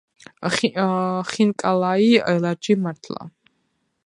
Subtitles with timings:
[1.31, 3.23] ხინკალაი ელარჯი მართლა